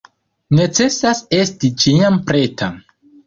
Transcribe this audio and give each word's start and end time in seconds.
Necesas 0.59 1.21
esti 1.39 1.71
ĉiam 1.83 2.19
preta. 2.31 2.71